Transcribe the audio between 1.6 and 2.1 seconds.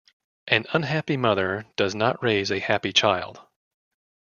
does